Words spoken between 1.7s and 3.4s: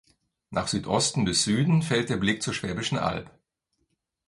fällt der Blick zur Schwäbischen Alb.